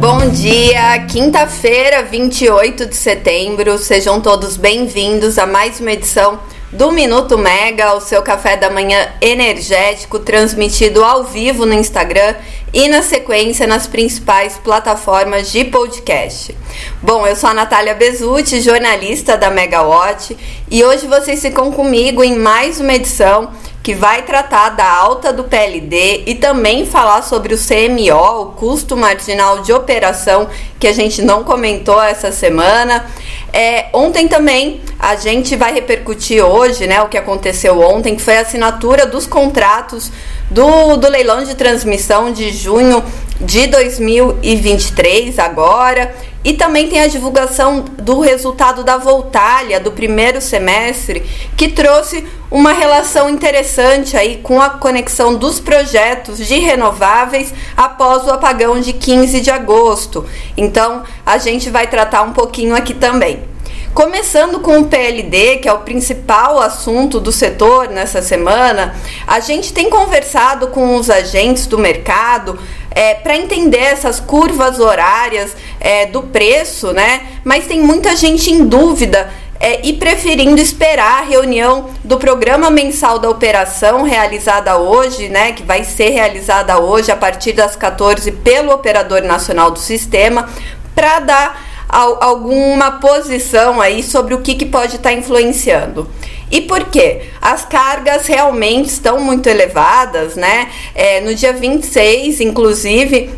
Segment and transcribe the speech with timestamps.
[0.00, 3.76] Bom dia, quinta-feira, 28 de setembro.
[3.76, 6.40] Sejam todos bem-vindos a mais uma edição
[6.72, 12.34] do Minuto Mega, o seu café da manhã energético, transmitido ao vivo no Instagram
[12.72, 16.56] e na sequência nas principais plataformas de podcast.
[17.02, 20.34] Bom, eu sou a Natália Bezutti, jornalista da Megawatt,
[20.70, 23.50] e hoje vocês ficam comigo em mais uma edição
[23.82, 28.96] que vai tratar da alta do PLD e também falar sobre o CMO, o custo
[28.96, 33.06] marginal de operação, que a gente não comentou essa semana.
[33.52, 38.36] É, ontem também a gente vai repercutir hoje, né, o que aconteceu ontem, que foi
[38.36, 40.12] a assinatura dos contratos
[40.50, 43.02] do, do leilão de transmissão de junho
[43.40, 46.14] de 2023 agora.
[46.42, 51.20] E também tem a divulgação do resultado da Voltalha do primeiro semestre,
[51.54, 58.30] que trouxe uma relação interessante aí com a conexão dos projetos de renováveis após o
[58.30, 60.24] apagão de 15 de agosto.
[60.56, 63.49] Então, a gente vai tratar um pouquinho aqui também.
[63.94, 68.94] Começando com o PLD, que é o principal assunto do setor nessa semana,
[69.26, 72.56] a gente tem conversado com os agentes do mercado
[72.92, 77.22] é, para entender essas curvas horárias é, do preço, né?
[77.42, 83.18] Mas tem muita gente em dúvida é, e preferindo esperar a reunião do programa mensal
[83.18, 88.72] da operação realizada hoje, né, que vai ser realizada hoje a partir das 14 pelo
[88.72, 90.48] operador nacional do sistema,
[90.94, 96.08] para dar alguma posição aí sobre o que, que pode estar tá influenciando.
[96.50, 97.22] E por quê?
[97.40, 100.68] As cargas realmente estão muito elevadas, né?
[100.94, 103.30] É, no dia 26, inclusive,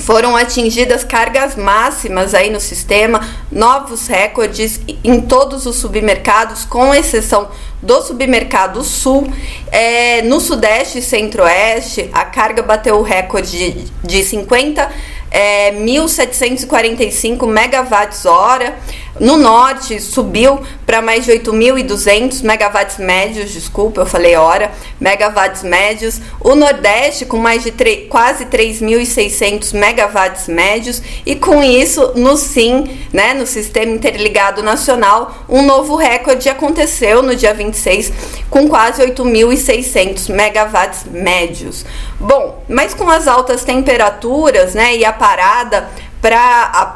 [0.00, 3.20] foram atingidas cargas máximas aí no sistema,
[3.50, 7.48] novos recordes em todos os submercados, com exceção
[7.80, 9.30] do submercado sul.
[9.70, 14.90] É, no sudeste e centro-oeste, a carga bateu o recorde de, de 50
[15.34, 18.78] é, 1.745 megawatts hora.
[19.20, 26.20] No norte subiu para mais de 8.200 megawatts médios, desculpa, eu falei hora, megawatts médios.
[26.40, 27.72] O nordeste com mais de
[28.08, 35.62] quase 3.600 megawatts médios e com isso no SIM, né, no Sistema Interligado Nacional, um
[35.62, 38.12] novo recorde aconteceu no dia 26
[38.50, 41.84] com quase 8.600 megawatts médios.
[42.18, 45.88] Bom, mas com as altas temperaturas, né, e a parada
[46.24, 46.86] para a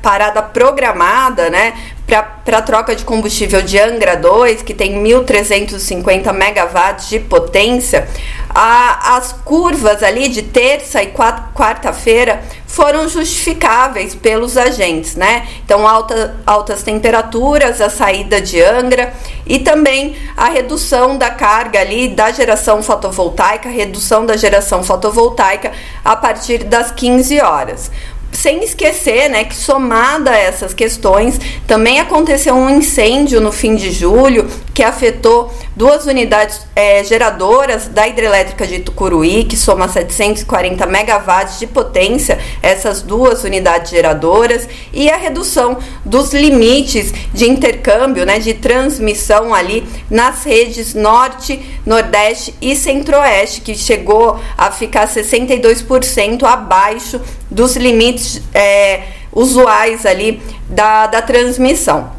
[0.00, 1.74] parada programada, né,
[2.06, 8.08] para a troca de combustível de Angra 2, que tem 1.350 megawatts de potência,
[8.48, 11.12] a, as curvas ali de terça e
[11.54, 15.46] quarta-feira foram justificáveis pelos agentes, né?
[15.62, 19.12] Então, alta, altas temperaturas, a saída de Angra
[19.46, 25.72] e também a redução da carga ali da geração fotovoltaica, redução da geração fotovoltaica
[26.02, 27.90] a partir das 15 horas
[28.32, 33.90] sem esquecer, né, que somada a essas questões, também aconteceu um incêndio no fim de
[33.90, 41.58] julho que afetou duas unidades é, geradoras da hidrelétrica de Tucuruí, que soma 740 megawatts
[41.58, 48.54] de potência, essas duas unidades geradoras, e a redução dos limites de intercâmbio, né, de
[48.54, 57.20] transmissão ali nas redes norte, nordeste e centro-oeste, que chegou a ficar 62% abaixo
[57.52, 59.02] dos limites é,
[59.32, 62.10] usuais ali da, da transmissão.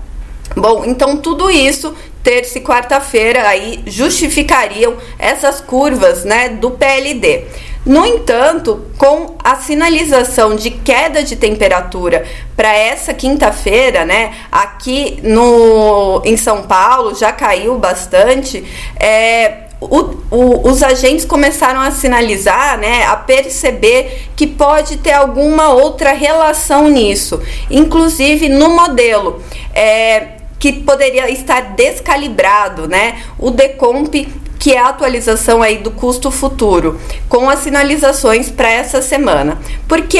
[0.56, 7.46] Bom, então tudo isso terça e quarta-feira aí justificariam essas curvas, né, do PLD.
[7.86, 16.22] No entanto, com a sinalização de queda de temperatura para essa quinta-feira, né, aqui no
[16.24, 18.64] em São Paulo já caiu bastante,
[18.98, 25.70] é, o, o, os agentes começaram a sinalizar, né, a perceber que pode ter alguma
[25.70, 29.42] outra relação nisso, inclusive no modelo.
[29.74, 33.22] É, que poderia estar descalibrado, né?
[33.38, 34.26] O decomp
[34.58, 39.60] que é a atualização aí do custo futuro, com as sinalizações para essa semana.
[39.90, 40.18] Porque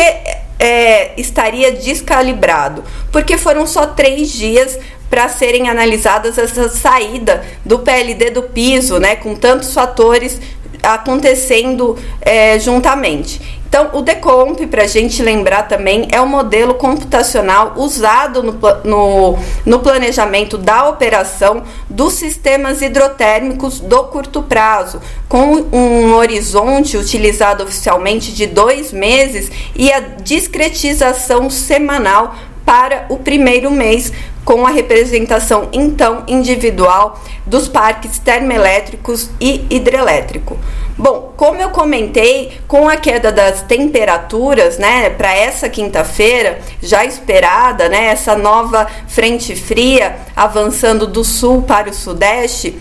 [0.60, 2.84] é, estaria descalibrado?
[3.10, 4.78] Porque foram só três dias
[5.14, 10.42] para serem analisadas essa saída do PLD do piso, né, com tantos fatores
[10.82, 13.62] acontecendo é, juntamente.
[13.70, 19.38] Então, o Decomp, para a gente lembrar também, é o modelo computacional usado no, no,
[19.64, 25.00] no, planejamento da operação dos sistemas hidrotérmicos do curto prazo,
[25.30, 32.34] com um horizonte utilizado oficialmente de dois meses e a discretização semanal
[32.66, 34.12] para o primeiro mês,
[34.44, 40.58] com a representação então individual dos parques termoelétricos e hidrelétrico.
[40.98, 47.90] Bom, como eu comentei, com a queda das temperaturas, né, para essa quinta-feira, já esperada,
[47.90, 52.78] né, essa nova frente fria avançando do sul para o sudeste,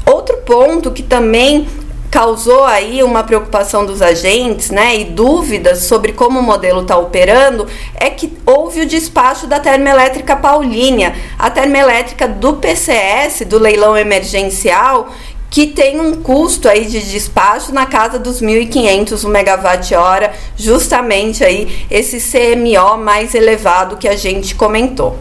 [0.07, 1.67] Outro ponto que também
[2.09, 7.67] causou aí uma preocupação dos agentes, né, e dúvidas sobre como o modelo está operando,
[7.95, 15.09] é que houve o despacho da termoelétrica Paulínia, a termoelétrica do PCS, do leilão emergencial,
[15.51, 21.87] que tem um custo aí de despacho na casa dos 1.500 o megawatt-hora, justamente aí
[21.91, 25.19] esse CMO mais elevado que a gente comentou.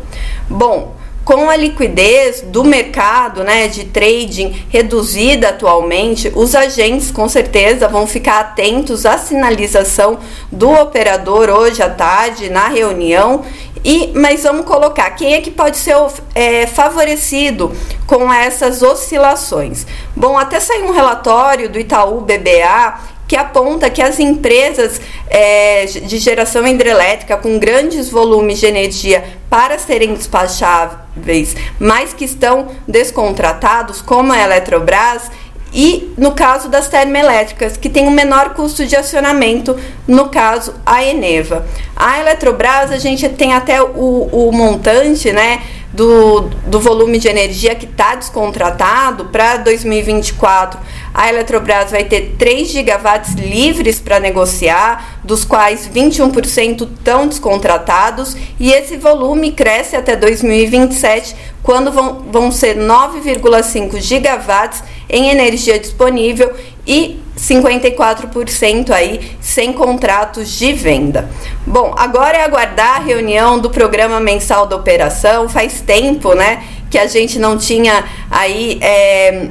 [0.48, 1.00] Bom,
[1.30, 8.08] com a liquidez do mercado, né, de trading reduzida atualmente, os agentes com certeza vão
[8.08, 10.18] ficar atentos à sinalização
[10.52, 13.44] do operador hoje à tarde na reunião.
[13.84, 15.96] E, mas vamos colocar quem é que pode ser
[16.36, 19.86] é, favorecido com essas oscilações.
[20.16, 25.00] Bom, até saiu um relatório do Itaú BBA que aponta que as empresas
[25.30, 32.70] é, de geração hidrelétrica com grandes volumes de energia para serem despacháveis, mas que estão
[32.88, 35.30] descontratados, como a Eletrobras,
[35.74, 39.78] e no caso das termoelétricas, que tem um menor custo de acionamento,
[40.08, 41.66] no caso a Eneva.
[41.96, 45.62] A Eletrobras, a gente tem até o, o montante, né?
[45.92, 50.80] do, do volume de energia que está descontratado para 2024,
[51.14, 58.72] a Eletrobras vai ter 3 gigawatts livres para negociar, dos quais 21% estão descontratados, e
[58.72, 66.54] esse volume cresce até 2027, quando vão, vão ser 9,5 gigawatts em energia disponível
[66.86, 71.30] e 54% aí sem contratos de venda.
[71.66, 75.48] Bom, agora é aguardar a reunião do programa mensal da operação.
[75.48, 79.48] Faz tempo, né, que a gente não tinha aí é,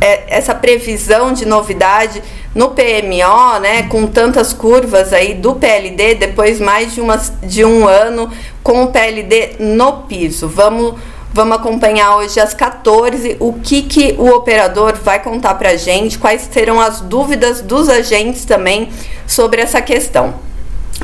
[0.00, 2.22] é, essa previsão de novidade
[2.54, 7.86] no PMO, né, com tantas curvas aí do PLD, depois mais de, uma, de um
[7.86, 8.30] ano
[8.62, 10.48] com o PLD no piso.
[10.48, 10.96] Vamos
[11.34, 16.18] Vamos acompanhar hoje às 14 o que, que o operador vai contar para a gente,
[16.18, 18.90] quais serão as dúvidas dos agentes também
[19.26, 20.34] sobre essa questão.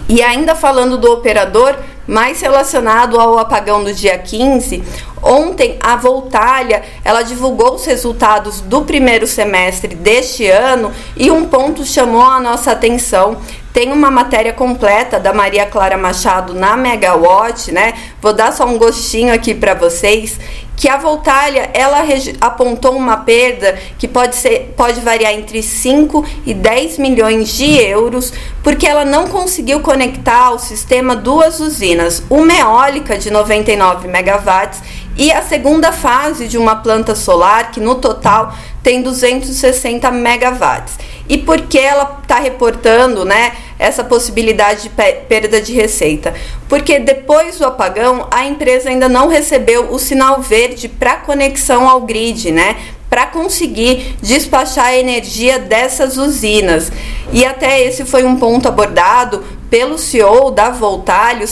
[0.08, 1.76] E ainda falando do operador,
[2.06, 4.82] mais relacionado ao apagão do dia 15,
[5.22, 11.84] ontem a Voltalha, ela divulgou os resultados do primeiro semestre deste ano e um ponto
[11.84, 13.36] chamou a nossa atenção,
[13.72, 17.92] tem uma matéria completa da Maria Clara Machado na Megawatt, né?
[18.20, 20.40] Vou dar só um gostinho aqui para vocês
[20.78, 22.04] que a Voltalha ela
[22.40, 28.32] apontou uma perda que pode ser pode variar entre 5 e 10 milhões de euros,
[28.62, 34.80] porque ela não conseguiu conectar ao sistema duas usinas, uma eólica de 99 megawatts
[35.16, 40.94] e a segunda fase de uma planta solar que no total tem 260 megawatts.
[41.28, 43.52] E por que ela está reportando, né?
[43.78, 46.34] Essa possibilidade de perda de receita?
[46.68, 52.00] Porque depois do apagão, a empresa ainda não recebeu o sinal verde para conexão ao
[52.02, 52.76] grid, né?
[53.08, 56.92] Para conseguir despachar a energia dessas usinas.
[57.32, 61.46] E até esse foi um ponto abordado pelo CEO da Voltalho,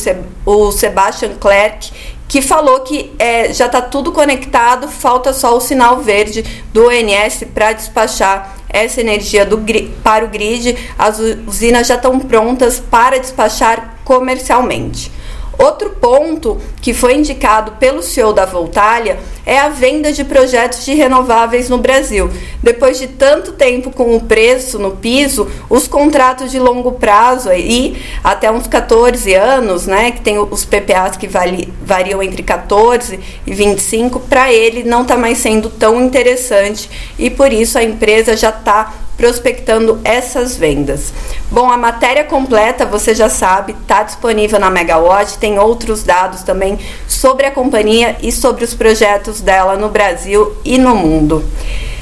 [0.44, 1.90] o Sebastian Clerc,
[2.28, 6.42] que falou que é, já está tudo conectado, falta só o sinal verde
[6.72, 9.62] do ONS para despachar essa energia do,
[10.02, 15.10] para o grid, as usinas já estão prontas para despachar comercialmente.
[15.58, 20.92] Outro ponto que foi indicado pelo CEO da Voltalia é a venda de projetos de
[20.92, 22.30] renováveis no Brasil.
[22.62, 28.02] Depois de tanto tempo com o preço no piso, os contratos de longo prazo aí,
[28.22, 34.20] até uns 14 anos, né, que tem os PPAs que variam entre 14 e 25,
[34.20, 38.92] para ele não está mais sendo tão interessante e por isso a empresa já está
[39.16, 41.12] prospectando essas vendas.
[41.50, 46.78] Bom, a matéria completa, você já sabe, está disponível na Megawatt, tem outros dados também
[47.08, 51.44] sobre a companhia e sobre os projetos dela no Brasil e no mundo.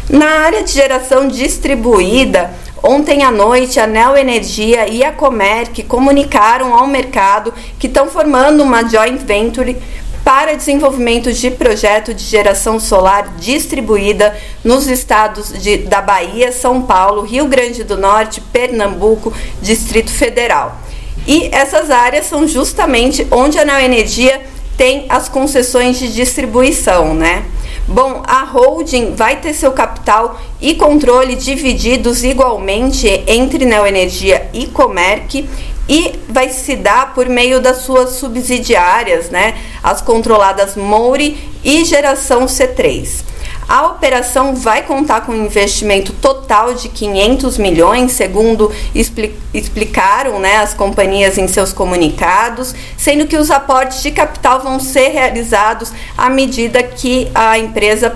[0.08, 2.50] Na área de geração distribuída,
[2.86, 8.62] Ontem à noite, a Neo Energia e a Comerc comunicaram ao mercado que estão formando
[8.62, 9.78] uma joint venture
[10.24, 17.22] para desenvolvimento de projeto de geração solar distribuída nos estados de, da Bahia, São Paulo,
[17.22, 20.78] Rio Grande do Norte, Pernambuco, Distrito Federal.
[21.26, 24.42] E essas áreas são justamente onde a Neoenergia
[24.76, 27.44] tem as concessões de distribuição, né?
[27.86, 35.46] Bom, a holding vai ter seu capital e controle divididos igualmente entre Neoenergia e Comerc
[35.88, 42.46] e vai se dar por meio das suas subsidiárias, né, as controladas Mouri e Geração
[42.46, 43.24] C3.
[43.66, 50.56] A operação vai contar com um investimento total de 500 milhões, segundo expli explicaram né,
[50.56, 56.28] as companhias em seus comunicados, sendo que os aportes de capital vão ser realizados à
[56.28, 58.12] medida que a empresa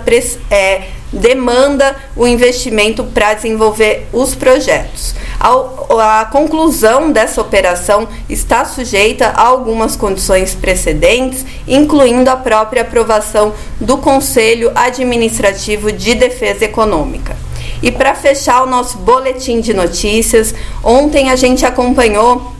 [0.51, 5.15] é, demanda o investimento para desenvolver os projetos.
[5.39, 13.97] A, conclusão dessa operação está sujeita a algumas condições precedentes, incluindo a própria aprovação do
[13.97, 17.37] Conselho Administrativo de Defesa Econômica.
[17.81, 20.53] E para fechar o nosso boletim de notícias,
[20.83, 22.53] ontem a gente acompanhou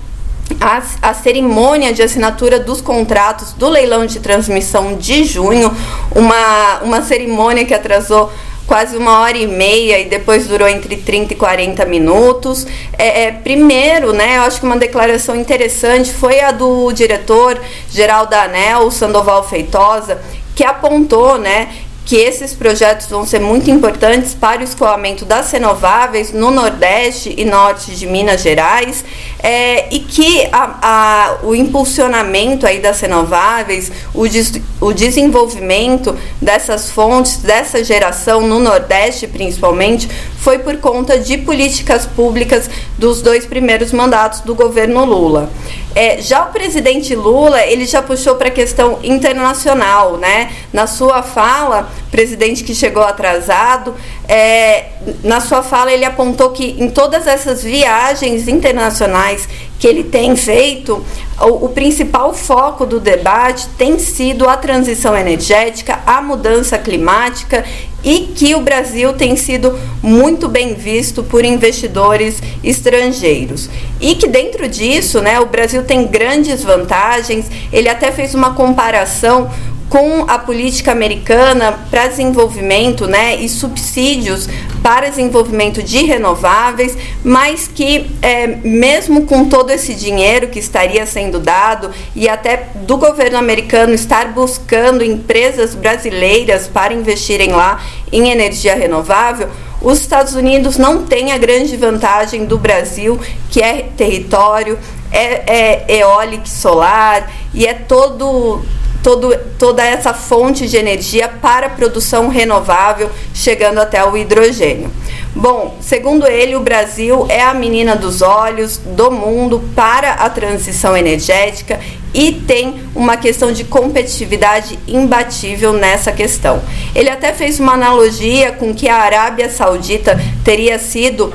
[0.61, 5.75] a, a, cerimônia de assinatura dos contratos do leilão de transmissão de junho,
[6.15, 8.31] uma, uma cerimônia que atrasou
[8.69, 12.67] quase uma hora e meia e depois durou entre 30 e 40 minutos.
[12.95, 17.59] É, é, primeiro, né, eu acho que uma declaração interessante foi a do diretor
[17.89, 20.21] geral da ANEL, Sandoval Feitosa,
[20.55, 21.69] que apontou, né,
[22.09, 27.45] que esses projetos vão ser muito importantes para o escoamento das renováveis no Nordeste e
[27.45, 29.05] Norte de Minas Gerais
[29.37, 36.89] é, e que a, a, o impulsionamento aí das renováveis, o, des, o desenvolvimento dessas
[36.89, 43.91] fontes, dessa geração no Nordeste principalmente, foi por conta de políticas públicas dos dois primeiros
[43.91, 45.51] mandatos do governo Lula.
[45.95, 50.51] É, já o presidente Lula, ele já puxou para a questão internacional, né?
[50.71, 53.95] Na sua fala, presidente que chegou atrasado,
[54.27, 54.85] é,
[55.23, 59.47] na sua fala ele apontou que em todas essas viagens internacionais
[59.79, 61.03] que ele tem feito,
[61.39, 67.63] o, o, principal foco do debate tem sido a transição energética, a mudança climática
[68.03, 73.69] e que o Brasil tem sido muito bem visto por investidores estrangeiros.
[74.01, 77.45] E que dentro disso, né, o Brasil tem grandes vantagens.
[77.71, 79.49] Ele até fez uma comparação
[79.89, 84.47] com a política americana para desenvolvimento né, e subsídios
[84.83, 91.39] para desenvolvimento de renováveis, mas que é, mesmo com todo esse dinheiro que estaria sendo
[91.39, 98.75] dado e até do governo americano estar buscando empresas brasileiras para investirem lá em energia
[98.75, 99.49] renovável,
[99.81, 103.19] os Estados Unidos não têm a grande vantagem do Brasil,
[103.49, 104.77] que é território,
[105.11, 108.61] é, é eólico solar e é todo
[109.03, 114.91] todo, toda essa fonte de energia para produção renovável, chegando até o hidrogênio.
[115.35, 120.97] Bom, segundo ele, o Brasil é a menina dos olhos do mundo para a transição
[120.97, 121.79] energética
[122.13, 126.61] e tem uma questão de competitividade imbatível nessa questão.
[126.95, 131.31] Ele até fez uma analogia com que a Arábia Saudita teria sido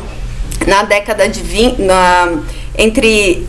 [0.67, 2.41] na década de 20, na,
[2.77, 3.47] entre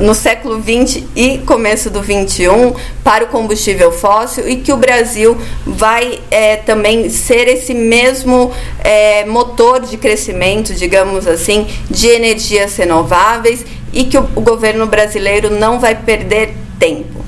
[0.00, 2.74] no século 20 e começo do 21
[3.04, 5.36] para o combustível fóssil e que o Brasil
[5.66, 13.64] vai é, também ser esse mesmo é, motor de crescimento, digamos assim, de energias renováveis
[13.92, 17.19] e que o, o governo brasileiro não vai perder tempo.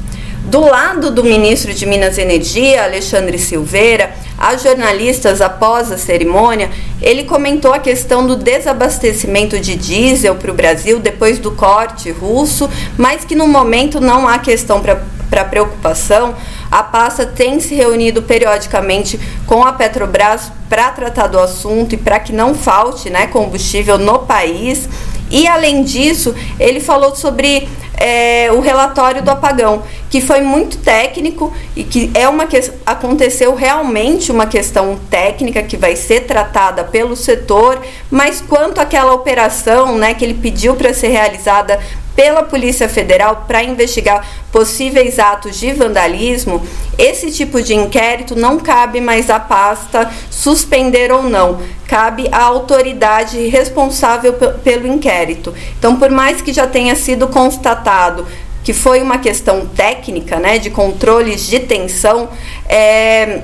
[0.52, 6.70] Do lado do ministro de Minas e Energia, Alexandre Silveira, a jornalistas após a cerimônia,
[7.00, 12.68] ele comentou a questão do desabastecimento de diesel para o Brasil depois do corte russo,
[12.98, 16.34] mas que no momento não há questão para preocupação.
[16.70, 22.20] A pasta tem se reunido periodicamente com a Petrobras para tratar do assunto e para
[22.20, 24.86] que não falte né, combustível no país
[25.32, 31.52] E além disso, ele falou sobre é, o relatório do apagão, que foi muito técnico
[31.74, 37.16] e que é uma que aconteceu realmente uma questão técnica que vai ser tratada pelo
[37.16, 41.80] setor, mas quanto àquela operação, né, que ele pediu para ser realizada
[42.14, 46.64] pela Polícia Federal para investigar possíveis atos de vandalismo,
[46.98, 53.48] esse tipo de inquérito não cabe mais à pasta suspender ou não, cabe à autoridade
[53.48, 55.54] responsável pelo inquérito.
[55.78, 58.26] Então, por mais que já tenha sido constatado
[58.62, 62.28] que foi uma questão técnica, né, de controles de tensão,
[62.68, 63.42] é,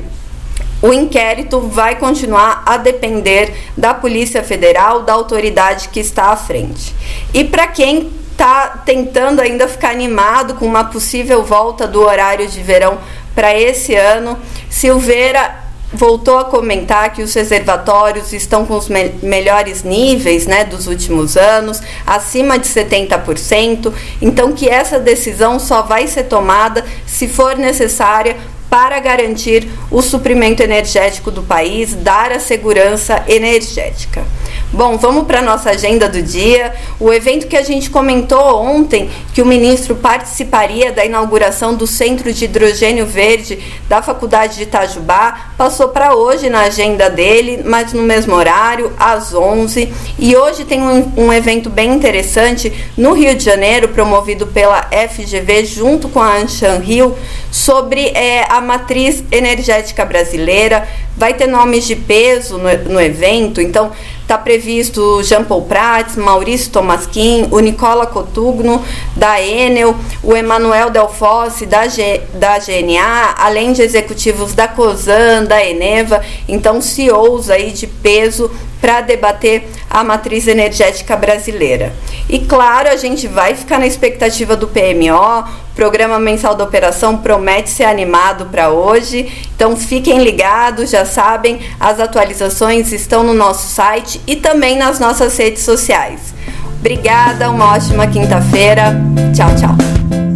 [0.81, 6.95] o inquérito vai continuar a depender da Polícia Federal, da autoridade que está à frente.
[7.35, 12.63] E para quem está tentando ainda ficar animado com uma possível volta do horário de
[12.63, 12.99] verão
[13.35, 14.39] para esse ano.
[14.71, 20.87] Silveira voltou a comentar que os reservatórios estão com os me melhores níveis né, dos
[20.87, 23.93] últimos anos, acima de 70%,
[24.23, 28.37] então que essa decisão só vai ser tomada se for necessária
[28.71, 34.25] para garantir o suprimento energético do país, dar a segurança energética.
[34.71, 36.75] Bom, vamos para a nossa agenda do dia.
[37.01, 42.31] O evento que a gente comentou ontem, que o ministro participaria da inauguração do Centro
[42.31, 43.59] de Hidrogênio Verde
[43.89, 49.33] da Faculdade de Itajubá, passou para hoje na agenda dele, mas no mesmo horário, às
[49.33, 49.91] 11.
[50.19, 55.65] E hoje tem um, um evento bem interessante no Rio de Janeiro, promovido pela FGV,
[55.65, 57.17] junto com a Anshan Rio,
[57.51, 60.87] sobre é, a matriz energética brasileira.
[61.17, 63.91] Vai ter nomes de peso no, no evento, então
[64.29, 68.85] Está previsto Jean Paul Prats, Maurício Tomasquim, o Nicola Cotugno,
[69.17, 75.65] da Enel, o Emanuel Delfossi, da, G, da GNA, além de executivos da COSAN, da
[75.65, 81.93] Eneva, então CEOs aí de peso para debater a matriz energética brasileira.
[82.29, 85.45] E claro, a gente vai ficar na expectativa do PMO,
[85.75, 89.31] programa mensal da operação promete ser animado para hoje.
[89.55, 95.37] Então fiquem ligados, já sabem, as atualizações estão no nosso site e também nas nossas
[95.37, 96.35] redes sociais.
[96.79, 98.95] Obrigada, uma ótima quinta-feira.
[99.35, 100.28] Tchau, tchau.